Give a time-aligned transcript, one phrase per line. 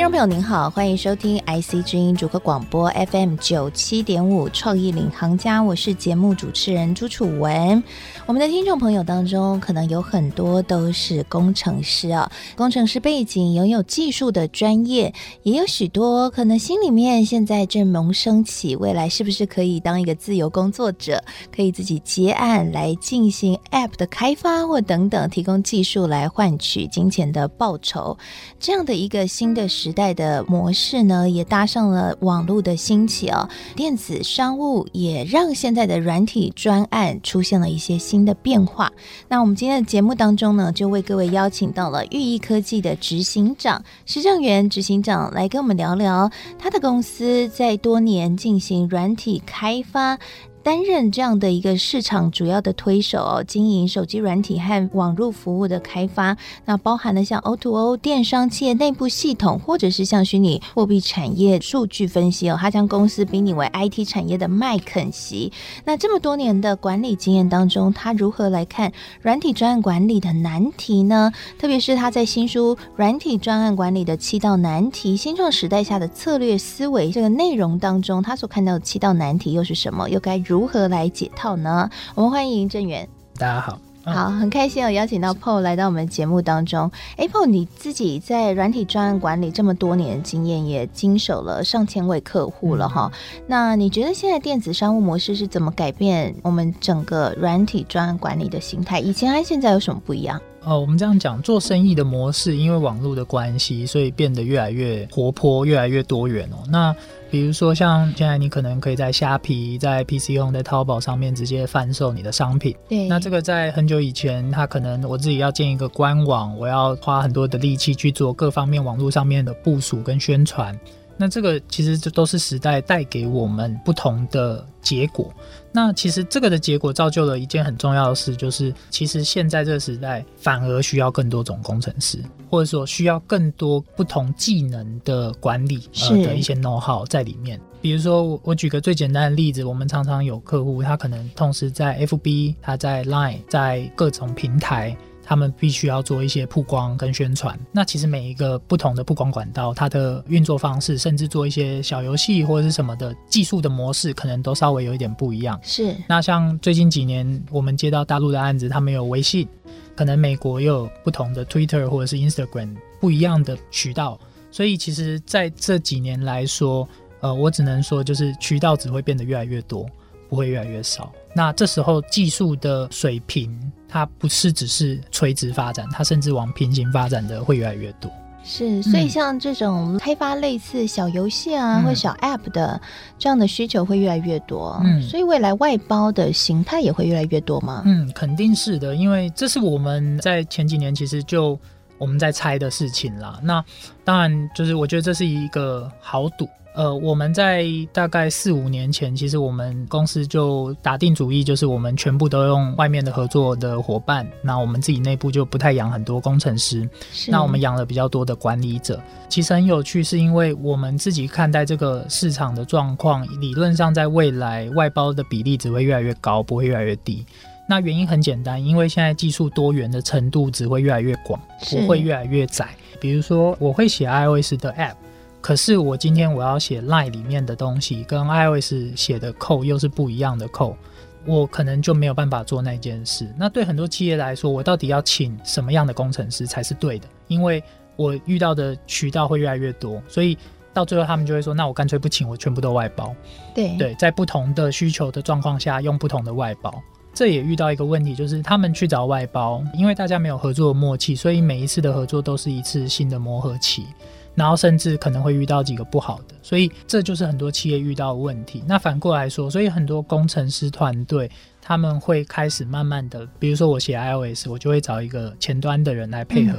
[0.00, 7.82] 听众朋友您好，欢迎收听 IC 之音主客广播 FM 九七点五创意领航家，我是节目主持人朱楚文。
[8.24, 21.22] 我们的听众朋友当中，可能有很多都是工程师啊，工程师背景，拥有技术的专业，也有许多可能心里面现在正萌生起未来是不是可以当一个自由工作者，
[21.54, 28.16] 可以自己接案来进行 App 的开发或等等，提供技术来换取金钱的报酬，
[28.58, 29.89] 这样的一个新的时。
[29.90, 38.92] 时代的模式呢，也搭上了网络的兴起哦，电子商务也让现在的软体专案出现了一些新的变化。
[39.26, 50.16] 那我们今天的节目当中呢，就为各位邀请到了寓意科技的执行长施正元执行长来跟我们聊聊他的公司在多年进行软体开发。
[50.62, 65.50] 担任这样的一个市场主要的推手，经营手机软体和网络服务的开发，那包含了像 O2O 电商企业内部系统，或者是像虚拟货币产业数据分析哦，他将公司比拟为 IT 产业的麦肯锡。
[65.86, 71.32] 那这么多年的管理经验当中，他如何来看软体专案管理的难题呢？
[71.58, 80.10] 特别是他在新书《软体专案管理的七道难题：新创时代下的策略思维》这个内容当中，他所看到的七道难题又是什么？
[80.10, 81.88] 又该如何来解套呢？
[82.16, 83.08] 我们欢迎郑源。
[83.38, 86.90] 大家好，嗯、好，很开心有，邀请到 Paul 来到我们节目当中。
[87.16, 93.12] 哎，Paul，你自己在软体专案管理这么多年的经验，也经手了上千位客户了哈。
[93.12, 98.98] 嗯、那你觉得现在电子商务模式是怎么改变我们整个软体专案管理的形态？
[98.98, 100.40] 以前和现在有什么不一样？
[100.62, 106.58] 哦，我们这样讲，做生意的模式，因为网络的关系，所以变得越来越活泼，越来越多元哦。
[106.68, 106.94] 那
[107.30, 112.76] 比如说，像现在你可能可以在虾皮、在 PC Home、在淘宝上面直接贩售你的商品。
[112.88, 113.08] 对。
[113.08, 120.78] 那这个在很久以前，它可能我自己要建一个官网，我要花很多的力气去做各方面网络上面的部署跟宣传。
[121.20, 125.30] 那这个其实这都是时代带给我们不同的结果。
[125.70, 137.60] 那其实这个的结果造就了一件很重要的事，就是其实现在这个时代反而需要更多种工程师，或者说需要更多不同技能的管理呃的一些 know how 在里面。
[137.82, 144.96] 比如说我我举个最简单的例子，我们常常有客户，他可能同时在 FB，他在 Line，在各种平台。
[145.30, 147.56] 他们必须要做一些曝光跟宣传。
[147.70, 155.56] 那其实每一个不同的曝光管道，它的运作方式，甚至做一些小游戏或者是什么的技术的模式，可能都稍微有一点不一样。
[155.62, 155.94] 是。
[156.08, 159.46] 那像最近几年我们接到大陆的案子，他们有微信，
[159.94, 164.18] 可能美国又有不同的 Twitter 或者是 Instagram 不一样的渠道。
[164.50, 166.88] 所以其实在这几年来说，
[167.20, 169.86] 呃，我只能说就是渠道只会变得越来越多，
[170.28, 171.12] 不会越来越少。
[171.34, 173.50] 那这时候技术的水平，
[173.88, 178.10] 它不是只是垂直发展，它甚至往平行发展的会越来越多。
[178.42, 182.80] 是，所以像这种开发类似小游戏啊，嗯、或小 App 的
[183.18, 184.80] 这样的需求会越来越多。
[184.82, 187.82] 嗯，所以未来外包的形态也会越来越多吗？
[187.84, 191.56] 嗯，肯定是的，因为这是我们在前几年其实就
[191.98, 193.38] 我们在猜的事情啦。
[193.42, 193.62] 那
[194.04, 196.48] 当然，就是我觉得这是一个豪赌。
[196.72, 206.88] 呃，我们在大概四五年前，其实我们公司就打定主意，就是我们全部都用外面的合作的伙伴，那我们自己内部就不太养很多工程师，
[207.26, 209.00] 那我们养了比较多的管理者。
[209.28, 217.26] 其实很有趣，是因为我们自己看待这个市场的状况，理论上在未来外包的比例只会越来越高，不会越来越低。
[217.68, 222.68] 那原因很简单，因为现在技术多元的程度只会越来越广，不会越来越窄。
[223.00, 224.94] 比如说，我会写 iOS 的 App。
[225.40, 230.76] 可是我今天我要写 Line 里面的东西，跟 iOS 写的 code 又是不一样的 code，
[231.24, 233.26] 我可能就没有办法做那件事。
[233.38, 237.08] 那对很多企业来说，我到底要请什么样的工程师才是对的？
[237.28, 237.62] 因为
[237.96, 240.36] 我遇到的渠道会越来越多，所以
[240.72, 243.14] 到最后他们就会说：那我干脆不请，我全部都外包。
[243.54, 246.72] 对对，在不同的需求的状况下，用不同的外包。
[247.12, 253.86] 这也遇到一个问题，就是他们去找外包，因为大家没有合作的默契，所以每一次的合作都是一次新的磨合期。
[254.34, 258.62] 然后甚至可能会遇到几个不好的，所以这就是很多企业遇到的问题。
[258.66, 261.30] 那反过来说，所以很多工程师团队
[261.60, 266.58] 他们会开始慢慢的，比如说我写 iOS，我就会找一个前端的人来配合。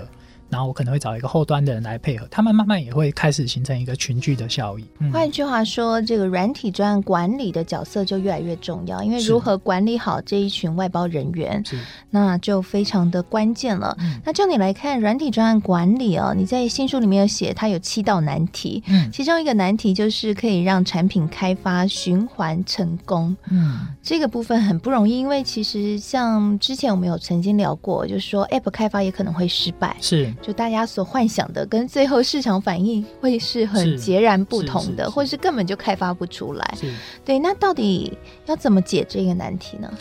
[0.52, 4.86] 然后我可能会找一个后端的人来配合，他们慢慢也会开始形成一个群聚的效应。
[5.00, 11.80] 嗯、换句话说，这个软体专案管理的角色就越来越重要，因为如何管理好这一群外包人员，是。
[12.10, 13.96] 那就非常的关键了。
[14.02, 30.34] 嗯、那就你来看，软体专案管理哦，你在新书里面有写，它有七道难题，嗯，其中一个难题就是可以让产品开发循环成功，嗯，这个部分很不容易，因为其实像之前我们有曾经聊过，就是说 App 开发也可能会失败，是。
[30.42, 36.78] 就大家所幻想的，跟最后市场反应会是很截然不同的，或是根本就开发不出来。
[37.24, 38.18] 对，那到底
[38.48, 39.92] 要怎么解这个难题呢？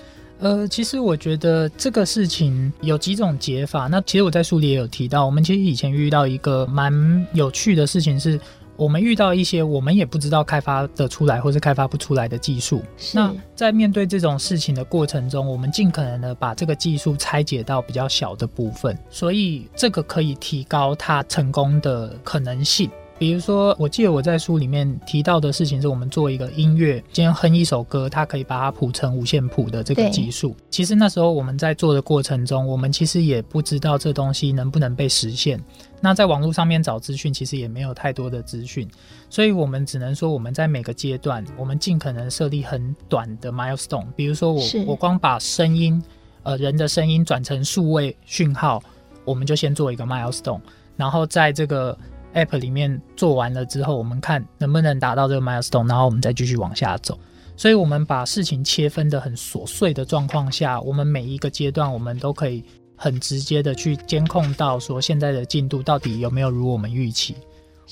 [0.40, 3.88] 呃，其实我觉得这个事情有几种解法。
[3.88, 8.40] 那其实我在书里也有提到，我们其实以前遇到一个蛮有趣的事情是。
[8.81, 12.82] 我们遇到一些我们也不知道开发的出来或是开发不出来的技术，
[13.12, 22.91] 那在面对这种事情的过程中，我们尽可能的把这个技术拆解到比较小的部分，所以这个可以提高它成功的可能性。
[23.20, 30.56] 比如说，我记得我在书里面提到的事情是，我们做一个音乐，今天哼一首歌，它可以把它谱成五线谱的这个技术。
[30.70, 35.62] 其实那时候我们在做的过程中，我们其实也不知道这东西能不能被实现。
[36.00, 38.88] 那在网络上面找资讯，其实也没有太多的资讯，
[39.28, 44.06] 所以我们只能说我们在每个阶段，我们尽可能设立很短的 milestone。
[44.16, 46.02] 比如说我我光把声音，
[46.43, 48.82] 呃人的声音转成数位讯号，
[49.26, 50.62] 我们就先做一个 milestone，
[50.96, 51.94] 然后在这个。
[52.35, 57.19] App 里面做完了之后，我们看能不能达到这个 milestone，然后我们再继续往下走。
[57.56, 62.65] 所以，我们把事情切分的很琐碎的状况下，我们每一个阶段，我们都可以
[62.97, 67.37] 很直接的去监控到说现在的进度到底有没有如我们预期。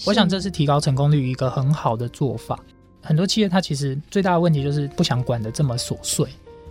[0.06, 2.58] 我想这是提高成功率一个很好的做法。
[3.02, 6.26] 很多企业它其实最大的问题就是不想管得这么琐碎。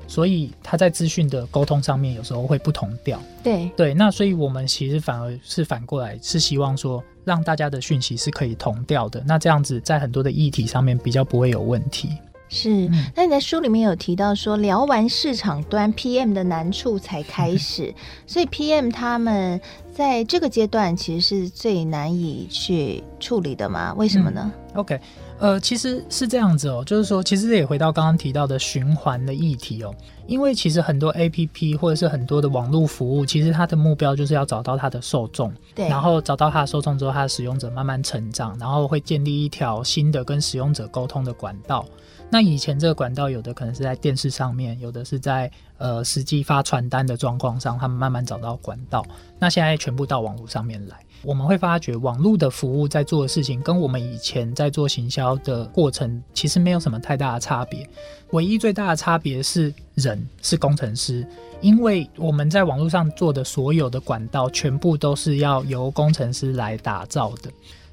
[0.09, 3.21] 所以他在资讯的沟通上面有时候会不同调。
[3.43, 9.21] 对对，那所以我们其实反而是反过来，是希望说让大家的讯息是可以同调的。
[9.27, 12.09] 那这样子在很多的议题上面比较不会有问题。
[12.49, 17.93] 是，那你在书里面有提到说，聊完市场端 PM 的难处才开始，
[18.25, 19.59] 所以 PM 他们
[19.93, 23.93] 在这个阶段其实是最难以去处理的吗？
[23.97, 24.49] 为什么呢？
[24.73, 24.97] 嗯，OK。
[25.39, 29.93] 呃，其实是这样子哦，就是说，其实也回到刚刚提到的循环的议题哦，
[30.25, 41.85] 因为其实很多 APP 或者是很多的网络服务，其实它的目标就是要找到它的受众，对，然后找到它的受众之后，它的使用者慢慢成长，然后会建立一条新的跟使用者沟通的管道。
[42.29, 49.05] 那以前这个管道有的可能是在电视上面，有的是在呃实际发传单的状况上，他们慢慢找到管道。
[49.39, 50.97] 那现在全部到网络上面来。
[51.23, 57.89] 我们会发觉，网络的服务在做的事情，跟我们以前在做行销的过程，其实没有什么太大的差别。
[58.31, 61.25] 唯一最大的差别是人，是工程师，
[61.59, 67.49] 因为我们在网络上做的所有的管道，全部都是要由工程师来打造的。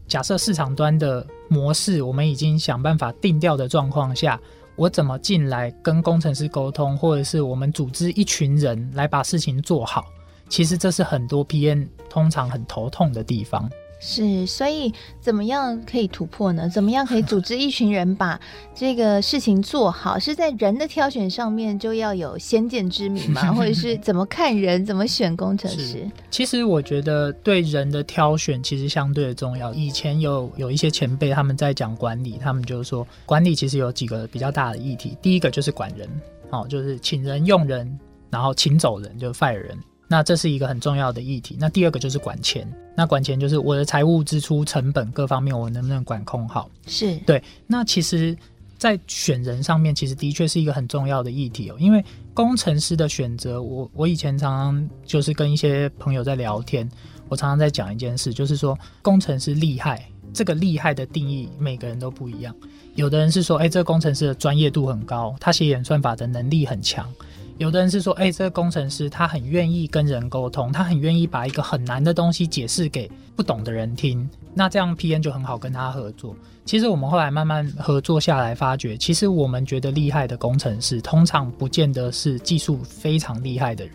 [0.07, 4.39] 假设市场端的模式，我们已经想办法定调的状况下，
[4.77, 10.05] 我怎么进来跟工程师沟通，或者是我们组织一群人来把事情做好？
[10.49, 13.69] 其实这是很多 PM 通常很头痛的地方。
[14.07, 16.69] 是，所以怎么样可以突破呢？
[16.69, 18.39] 怎么样可以组织一群人把
[18.75, 20.19] 这个事情做好？
[20.19, 23.55] 是在人的挑选上面就要有先见之明吗？
[23.55, 26.07] 或者是 怎么看人，怎么选工程师？
[26.31, 29.73] 其实我觉得对人的挑选其实相对的重要。
[29.73, 35.17] 以前有有一些前辈他们在讲管理，他们就是说管理其实有几个比较大的议题。
[35.23, 36.07] 第一个就是管人，
[36.51, 37.99] 哦，就是请人用人，
[38.29, 39.79] 然后请走人，就 fire 人。
[40.07, 41.57] 那这是一个很重要的议题。
[41.59, 42.67] 那第二个就是管钱。
[42.97, 46.71] 那管钱就是我的财务支出、成本各方面，我能不能管控好？
[46.87, 47.43] 是对。
[47.67, 48.37] 那其实，
[48.79, 51.77] 在选人上面，其实的确是一个很重要的议题哦。
[51.79, 56.89] 因为工程师的选择，我我以前常常就是跟一些朋友在聊天，
[57.29, 62.55] 我常常在讲一件事，就是说工程师厉害，这个厉害的定义每个人都不一样。
[62.95, 67.13] 有的人是说，哎，这个工程师的专业度很高，他写演算法的能力很强。
[67.57, 76.35] 有的人是说，哎、这个工程师他很愿意跟人沟通，他很愿意把一个很难的东西解释给不懂的人听，那这样 P N 就很好跟他合作。
[76.65, 83.95] 其实我们后来慢慢合作下来，发觉其实我们觉得厉害的工程师，通常不见得是技术非常厉害的人，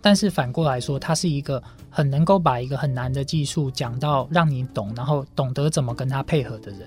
[0.00, 6.82] 但是反过来说，他是一个很能够把一个很难的技术讲到让你懂，然后懂得怎么跟他配合的人。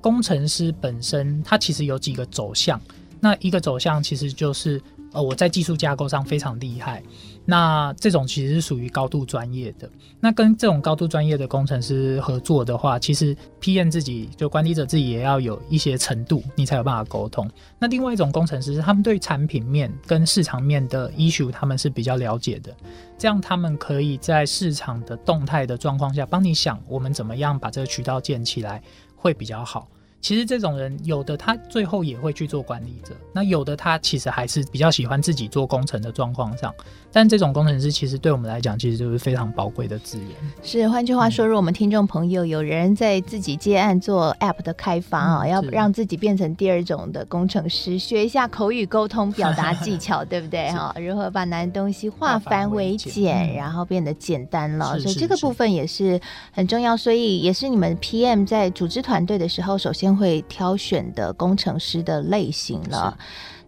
[0.00, 2.80] 工程师本身他其实有几个走向，
[3.18, 4.80] 那一个走向其实就是。
[5.12, 7.02] 呃，我在技术架构上非常厉害。
[7.44, 9.90] 那这种其实是属于高度专业的。
[10.20, 17.50] 那跟这种高度专业的工程师合作的话，其实 PM 自己就管理者自己也要有一些程度，你才有办法沟通。
[17.78, 22.72] 那另外一种工程师，他们对产品面跟市场面的 issue，他们是比较了解的。
[23.18, 28.80] 这样他们可以在市场的动态的状况下，帮你想我们怎么样把这个渠道建起来
[29.16, 29.88] 会比较好。
[30.20, 36.74] 其实这种人有的他最后也会去做管理者，那有的他其实还是比较喜欢自己做工程的状况上。
[37.12, 40.28] 但这种工程师其实对我们来讲，其实就是非常宝贵的资源。
[40.62, 50.94] 是，换句话说，如果我们听众朋友有人在自己接案做 App 的开发啊，嗯、要让自己变成第二种的工程师，学一下口语沟通表达技巧，对不对哈？
[51.00, 54.96] 如何把难东西化繁为简，然后变得简单了？
[55.00, 56.20] 所以这个部分也是
[56.52, 56.96] 很重要。
[56.96, 63.16] 所以也是你们 PM 在组织团队的时候，首先会挑选的工程师的类型了。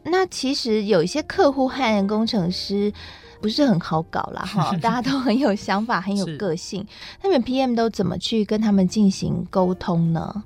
[0.02, 2.92] 那其实有一些客户和工程师
[3.40, 6.84] 不是很好搞啦，哈， 大家都很有想法，很有个性。
[7.22, 10.42] 那你们 PM 都怎么去跟他们进行沟通呢？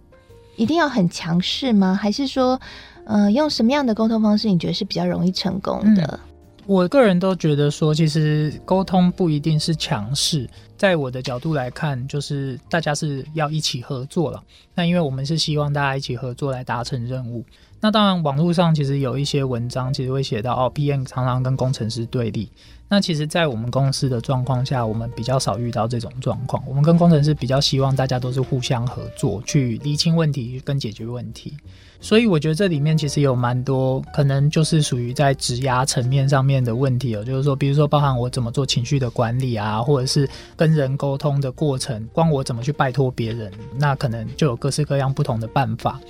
[0.57, 1.99] 一定要很强势吗？
[1.99, 2.61] 还是说，
[3.07, 6.21] 呃，用什么样的沟通方式你觉得是比较容易成功的？
[6.23, 6.36] 嗯
[6.67, 10.49] 我个人都觉得说，其实沟通不一定是强势。
[10.77, 14.43] 在我的角度来看，就是大家是要一起合作了。
[14.75, 17.45] 那因为我们是希望大家一起合作来达成任务。
[17.81, 22.51] 那当然，网络上其实有一些文章，其实会写到哦，PM 常常跟工程师对立。
[22.89, 26.63] 那其实，在我们公司的状况下，我们比较少遇到这种状况。
[26.67, 31.57] 我们跟工程师比较希望大家都是互相合作，去厘清问题跟解决问题。
[32.01, 46.01] 所以我觉得这里面其实有蛮多可能就是属于在职涯层面上面的问题哦，就是说，比如说包含我怎么做情绪的管理啊，或者是跟人沟通的过程，光我怎么去拜托别人，那可能就有各式各样不同的办法。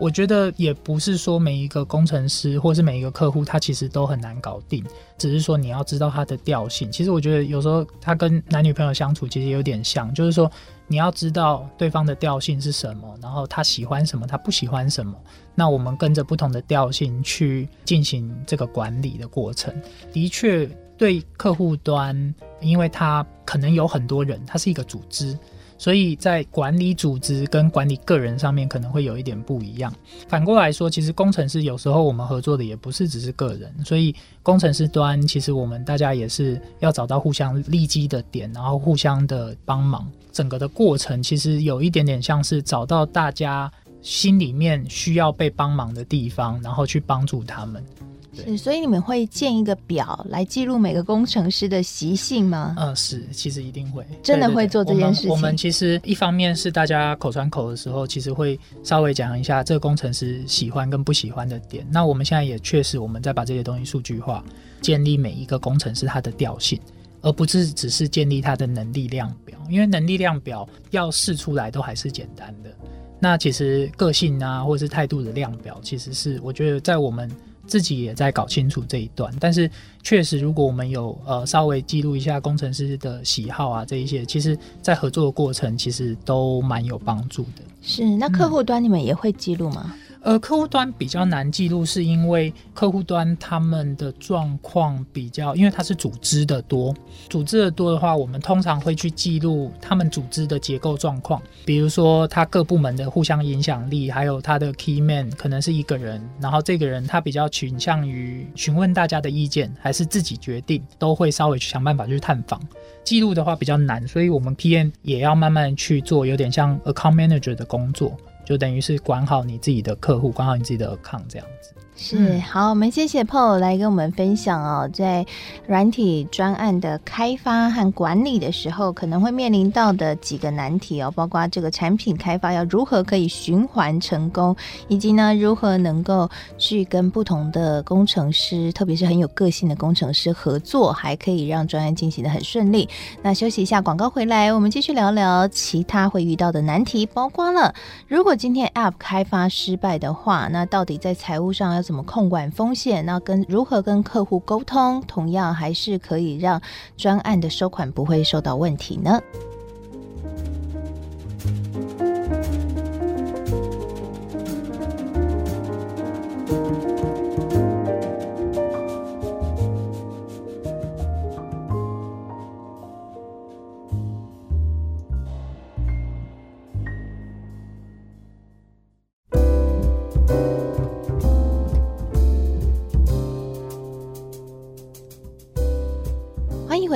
[0.00, 4.84] 我觉得也不是说每一个工程师或是每一个客户他其实都很难搞定，
[5.16, 6.90] 只是说你要知道他的调性。
[6.92, 10.50] 其实我觉得有时候他跟男女朋友相处其实有点像，就是说。
[10.88, 15.14] 你要知道对方的调性是什么，然后他喜欢什么，他不喜欢什么。
[15.54, 19.74] 那我们跟着不同的调性去进行这个管理的过程，
[20.12, 20.66] 的确
[20.96, 25.38] 对客户端，因为他可能有很多人，他是一个组织。
[25.78, 29.94] 所以在管理组织跟管理个人上面可能会有一点不一样。
[30.28, 40.10] 反过来说，其实工程师有时候我们合作的也不是只是个人，所以工程师端其实我们大家也是要找到互相利基的点，然后互相的帮忙。
[40.32, 43.70] 整个的过程其实有一点点像是找到大家
[44.02, 47.84] 心里面需要被帮忙的地方，然后去帮助他们。
[48.32, 52.74] 是，所以你们会建一个表来记录每个工程师的习性吗？
[52.78, 55.30] 嗯，是，其实一定会，真的会做这件事情。
[55.30, 61.86] 我们，其实一方面是大家口传口的时候，其实会稍微讲一下这个工程师喜欢跟不喜欢的点。
[61.90, 64.44] 那我们现在也确实我们在把这些东西数据化，
[64.80, 66.78] 建立每一个工程师他的调性，
[67.22, 72.70] 而不是只是建立他的能力量表，因为能力量表要试出来都还是简单的。
[73.18, 77.30] 那其实个性啊，或者是态度的量表，其实是我觉得在我们。
[77.68, 79.70] 自己也在搞清楚这一段，但是
[80.02, 87.62] 确实，如果我们有呃稍微记录一下工程师的喜好啊，这一些，其实在合作的过程其实都蛮有帮助的。
[87.82, 89.92] 是，那客户端你们也会记录吗？
[89.94, 96.94] 嗯呃，客户端比较难记录，是因为客户端他们的状况比较，因为它是组织的多，
[97.30, 112.60] 组织的多的话，我们通常会去记录他们组织的结构状况，比如说他各部门的互相影响力，还有他的 key man 可能是一个人，然后这个人他比较倾向于询问大家的意见，还是自己决定，都会稍微去想办法去探访。
[113.02, 118.14] 记录的话比较难，所以我们 PM 也要慢慢去做，有点像 account manager 的工作。
[118.48, 121.74] 就等于是管好你自己的客户，管好你自己的 account 这样子。
[122.00, 125.26] 是，好，我们谢谢 Paul 来跟我们分享哦，在
[125.66, 134.54] 软体专案的开发和管理的时候，可能会面临到的几个难题哦，包括这个产品开发要如何可以循环成功，
[134.86, 142.88] 以及呢，如何能够去跟不同的工程师，特别是很有个性的工程师合作，还可以让专案进行的很顺利。
[143.22, 147.74] 那休息一下，广告回来，我们继续聊聊其他会遇到的难题，包括了
[148.06, 153.06] 如果今天 App 开发失败的话，那到底在财务上要怎么控管风险？
[153.06, 156.60] 那跟如何跟客户沟通，同样还是可以让
[156.98, 159.18] 专案的收款不会受到问题呢？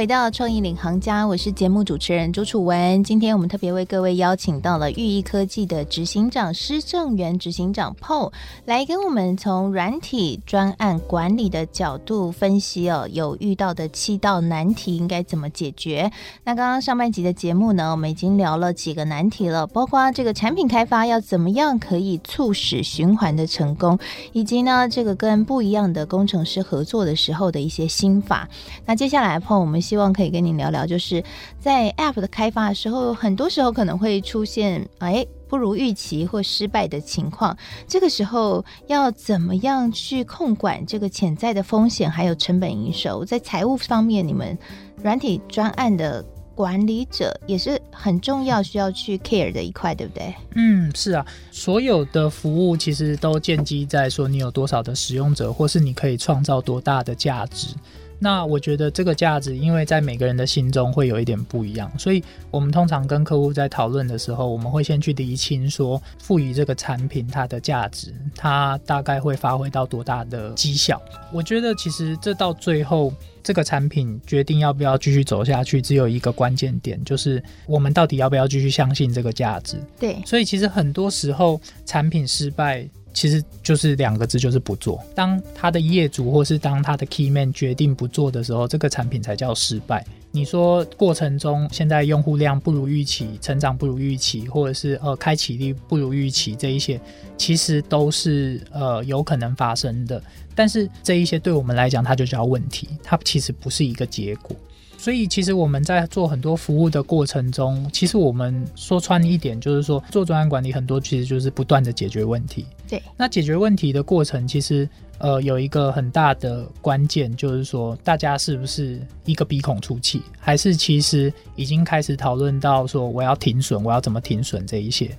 [0.02, 3.04] 回到创意领航家，我是节目主持人朱楚文。
[3.04, 8.32] 今天我们特别为各位邀请到了寓意科技的执行长施正元执行长 PO
[8.64, 16.11] 来跟我们从软体专案管理的角度分析哦，有遇到的七道难题应该怎么解决？
[16.42, 23.97] 那刚刚上半集的节目呢，我们已经聊了几个难题了，包括这个产品开发要怎么样可以促使循环的成功，
[24.32, 28.49] 以及呢这个跟不一样的工程师合作的时候的一些心法。
[28.85, 29.62] 那接下来 PO。
[29.62, 31.23] 我们希望可以跟你聊聊，就是
[31.61, 37.55] 在 App 的开发的时候，很多时候可能会出现哎不如预期或失败的情况。
[37.87, 43.23] 这个时候要怎么样去控管这个潜在的风险，还有成本营收？
[43.23, 44.59] 在财务方面，你们
[45.03, 50.35] 软体专案的管理者也是很重要，需要去 care 的一块，对不对？
[50.55, 57.77] 嗯，是啊，所有的服务其实都建基在说你有多少的使用者，或是你可以创造多大的价值。
[58.23, 71.02] 那我觉得这个价值，因为在每个人的心中会有一点不一样，所以我们通常跟客户在讨论的时候，我们会先去厘清说，赋予这个产品它的价值，它大概会发挥到多大的绩效。
[71.33, 73.12] 我觉得其实这到最后，
[73.43, 79.79] 这个产品决定要不要继续走下去，只有一个关键点，就是我们到底要不要继续相信这个价值。
[79.99, 82.88] 对，所以其实很多时候产品失败。
[83.12, 85.02] 其实就是两个字，就是不做。
[85.14, 90.04] 当他的业主或是当他的 key man 决定不做的时候，这个产品才叫失败。
[90.35, 96.99] 你说过程中现在用户量不如预期，成长不如预期，或者是呃开启率不如预期，这一些
[97.37, 100.23] 其实都是呃有可能发生的。
[100.54, 104.57] 但是这一些对我们来讲，它就叫问题，它其实不是一个结果。
[105.02, 112.64] 所以，其实我们在做很多服务的过程中，其实我们说穿一点，就是说做专案管理很多其实就是不断的解决问题。
[112.88, 125.11] 对，那解决问题的过程，其实呃有一个很大的关键，就是说大家是不是一个鼻孔出气，还是其实已经开始讨论到说我要停损，我要怎么停损这一些。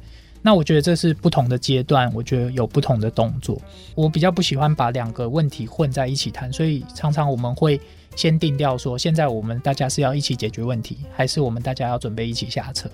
[0.41, 3.61] 那我觉得这是不同的阶段，我觉得有不同的动作。
[3.95, 7.77] 我比较不喜欢把两个问题混在一起谈，所以常常我们会。
[8.15, 12.89] 先定掉说，现在我们大家是要一起解决问题，还是我们大家要准备一起下车？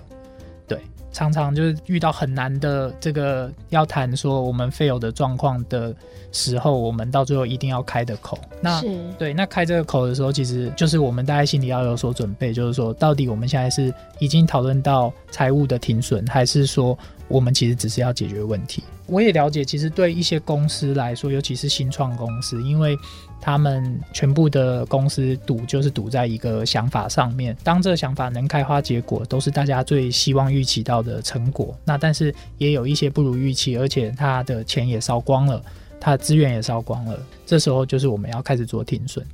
[0.66, 5.92] 对，常常就是遇到很难的这个要谈说我们 fail 的状况的
[6.30, 8.38] 时候，我们到最后一定要开的口。
[8.62, 8.80] 那
[9.18, 18.84] 对，那开这个口的时候，其实就是我们大家心里要有所准备，就是说到底我们现在是已经讨论到财务的停损，还是说我们其实只是要解决问题？
[19.06, 22.96] 我也了解，其实对一些公司来说，尤其是新创公司，因为
[23.40, 27.56] 他们全部的公司赌就是赌在一个想法上面。
[27.64, 31.74] 当这个想法能开花结果，都是大家最希望预期到的成果。
[31.84, 35.62] 那但是也有一些不如预期，而且他的钱也烧光了，
[35.98, 37.18] 他的资源也烧光了。
[37.46, 39.24] 这时候就是我们要开始做停损。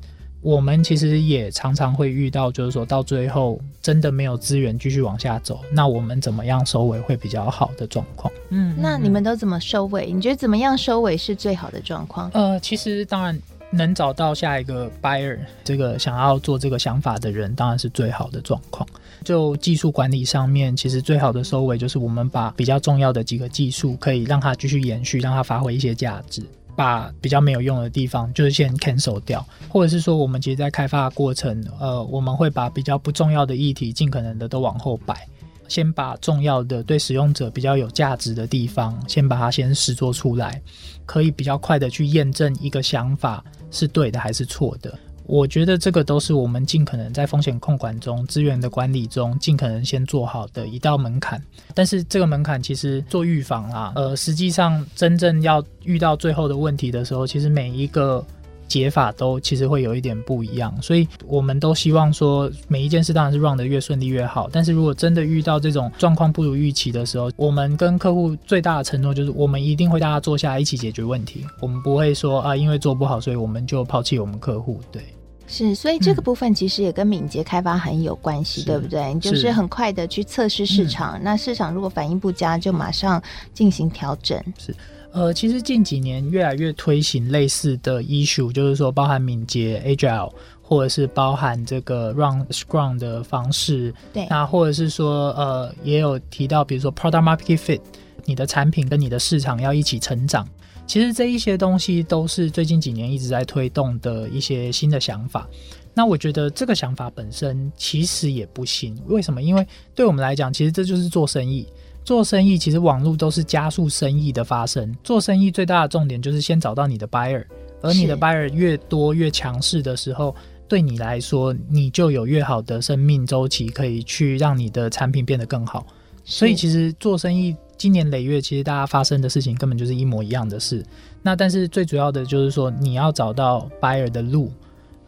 [0.42, 8.32] 我们其实也常常会遇到，就是说到最后真的没有资源继续往下走，那我们怎么样收尾会比较好的状况？
[8.50, 10.12] 嗯，那你们都怎么收尾？
[10.12, 12.30] 你觉得怎么样收尾是最好的状况？
[12.32, 13.36] 呃，其实当然
[13.70, 18.88] 能找到下一个 buyer，这个想要做这个想法的人，当然是最好的状况。
[19.24, 26.42] 就技术管理上面，其实最好的收尾就是我们把比较重要的几个技术，可以让它继续延续，让它发挥一些价值。
[26.76, 35.26] 把比较没有用的地方，就是先 cancel 掉，或者是说，我们其实，在开发的过程，呃，我们会把比较不重要的议题，尽可能的都往后摆，
[35.68, 40.60] 先把重要的对使用者比较有价值的地方，先把它先实做出来，
[41.04, 44.92] 可以比较快的去验证一个想法是对的还是错的。
[45.24, 51.42] 我觉得这个都是我们尽可能在风险控管中、资源的管理中，尽可能先做好的一道门槛。
[51.74, 58.24] 但是这个门槛其实做预防啊，呃，实际上真正要遇到最后的问题的时候，其实每一个。
[58.68, 64.48] 解法都其实会有一点不一样，所以我们都希望说每一件事当然是 run 的越顺利越好。
[64.52, 71.44] 但是如果真的遇到这种状况不如预期的时候，我们跟客户最大的承诺就是我们一定会大家坐下来一起解决问题。
[71.60, 74.80] 我们不会说啊，因为做不好，所以我们就抛弃我们客户。
[74.90, 75.02] 对，
[75.46, 79.14] 是，所以这个部分其实也跟敏捷开发很有关系，嗯、对不对？
[79.20, 83.22] 就是很快的去测试市场，嗯、那市场如果反应不佳，就马上
[83.54, 84.42] 进行调整。
[84.58, 84.74] 是。
[85.16, 93.94] 呃，其实近几年越来越推行类似的 issue，就是说包含敏捷 Agile，或者是包含这个 Run Scrum 的方式。
[94.12, 97.80] 对，那或者是说，呃，也有提到，比如说 Product Market Fit，
[98.26, 100.46] 你的产品跟你的市场要一起成长。
[100.86, 105.48] 其实这一些东西都是最近几年一直在推动的一些新的想法。
[105.94, 109.40] 那我觉得这个想法本身其实也不新，为什么？
[109.40, 111.66] 因为对我们来讲，其实这就是做生意。
[112.06, 114.96] 做生意其实网络都是加速生意的发生。
[115.02, 117.44] 做生意最大的重点就是先找到你的 buyer，
[117.82, 120.32] 而你的 buyer 越多越强势的时候，
[120.68, 125.84] 对你来说，你就有越好的生命周期，可以去让你的产品变得更好。
[126.24, 130.86] 所以其实做生意，今年累月，其实大家发生的事情根本就是一模一样的事。
[131.22, 134.52] 那但是最主要的就是说，你要找到 buyer 的路。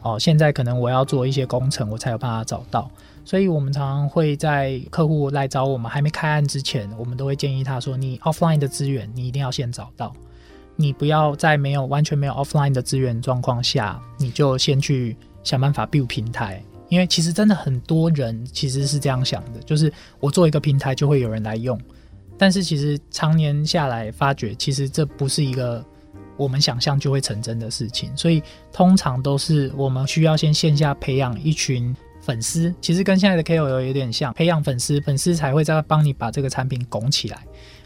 [0.02, 2.90] 哦，现在可能我要做一些工程，我才有办法找到。
[3.28, 10.14] 所以我们常常会在客户来找我们还没开案之前，我们都会建议他说：你 offline 的资源，你一定要先找到。
[10.76, 15.14] 你不要在没有完全没有 offline 的资源状况下，你就先去
[15.44, 16.64] 想办法 build 平台。
[16.88, 21.78] 因为其实真的很多人其实是这样想的，就是我做一个平台就会有人来用，
[22.38, 25.84] 但是其实常年下来发觉，其实这不是一个
[26.38, 31.94] 我们想象就会成真的事情，所以通常都是我们需要先线下培养一群
[32.28, 37.38] 粉丝，其实跟现在的 KOL 有点像，培养粉丝，粉丝才会再帮你把这个产品拱起来，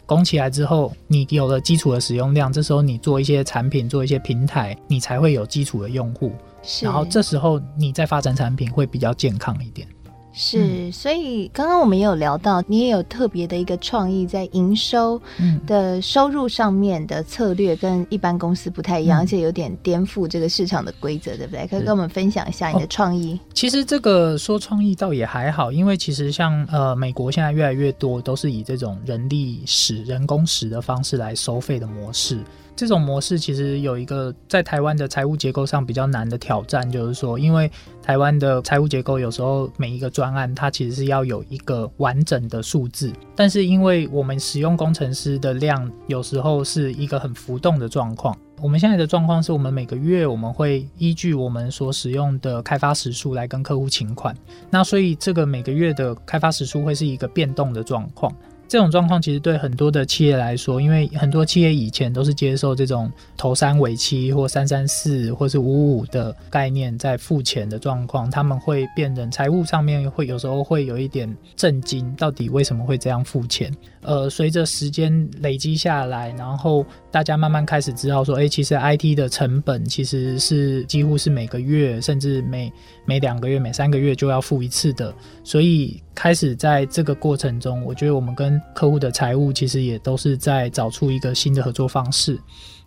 [0.05, 6.33] 拱起来之后，你有了基础的使用量，这时候你做一些产品，做一些平台，你才会有基础的用户。
[6.81, 9.87] 然后这时候你再发展产品会比较健康一点。
[10.33, 15.21] 是，所以刚刚我们也有聊到，你也有特别的一个创意，在营收
[15.67, 21.67] 的收入上面的策略跟一般公司不太一样，嗯、而且有点颠覆这个市场的规则，对不对？
[21.67, 23.33] 可以跟我们分享一下你的创意？
[23.35, 32.39] 哦、其实这个说创意倒也还好，因为其实像呃美国现在越来越多都是以这种人力时、人工时的方式来收费的模式。
[32.75, 48.35] 这种模式其实有一个在台湾的财务结构上比较难的挑战，就是说，因为台湾的财务结构有时候每一个专案它其实是要有一个完整的数字，但是因为我们使用工程师的量有时候是一个很浮动的状况。
[48.61, 54.33] 我们现在的状况是我们每个月我们会依据我们所使用的开发时数来跟客户请款，
[54.69, 58.33] 那所以这个每个月的开发时数会是一个变动的状况。
[58.67, 73.71] 这种状况其实对很多的企业来说，因为很多企业以前都是接受这种头三尾七或三三四或是五五的概念在付钱的状况，他们会变成财务上面会有时候会有一点震惊，到底为什么会这样付钱？
[74.01, 82.73] 呃，随着时间累积下来，然后大家慢慢开始知道说，哎，其实 IT 的成本其实是几乎是每个月甚至每
[83.05, 92.39] 每两个月、每三个月就要付一次的，所以开始在这个过程中，我觉得我们跟客户的财务其实也都是在找出一个新的合作方式，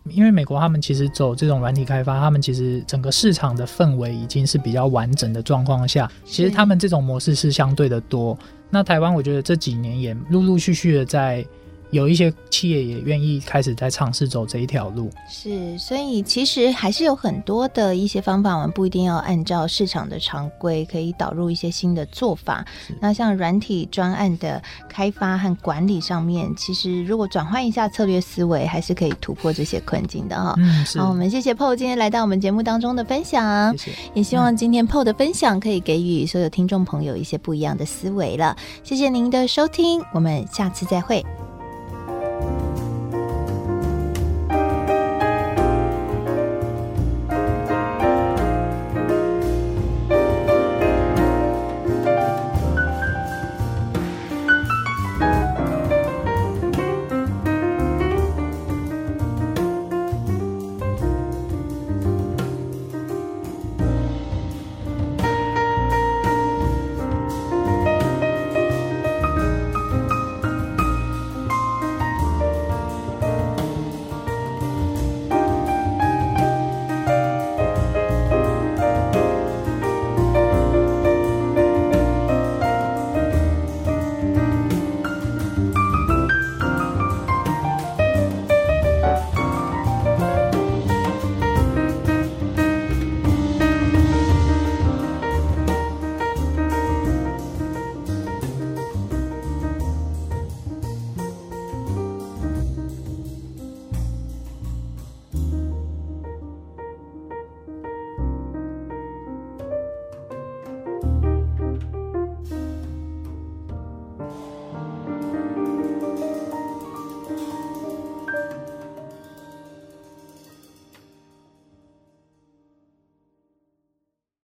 [0.05, 8.37] 因为美国他们其实走这种软体开发，他们其实整个市场的氛围已经是比较完整的状况下，其实他们这种模式是相对的多。
[8.69, 11.45] 那台湾我觉得这几年也陆陆续续的在。
[11.91, 22.65] 有一些企业也愿意开始在尝试走这一条路，是，所以其实还是有很多的一些方法，我们不一定要按照市场的常规，可以导入一些新的做法。
[22.99, 30.55] 那像软体专案的开发和管理上面，其实如果转换一下策略思维，还是可以突破这些困境的哈。
[30.57, 30.99] 嗯，是。
[30.99, 33.97] 好，我们谢谢 Paul 今天来到我们节目当中的分享，谢谢。
[34.13, 38.55] 也希望今天 Paul 的分享可以给予所有听众朋友一些不一样的思维了。
[38.83, 41.25] 谢谢您的收听，我们下次再会。